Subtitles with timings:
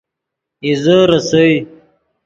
[0.65, 1.49] اِیزے ریسئے